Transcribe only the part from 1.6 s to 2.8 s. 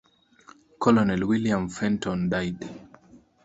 Fenton died.